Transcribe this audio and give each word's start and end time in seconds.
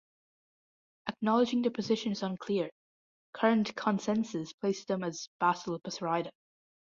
Acknowledging 1.07 1.61
their 1.61 1.69
position 1.69 2.11
is 2.11 2.23
unclear, 2.23 2.71
current 3.33 3.75
consensus 3.75 4.51
places 4.51 4.85
them 4.85 5.03
as 5.03 5.29
basal 5.39 5.77
Passerida. 5.79 6.31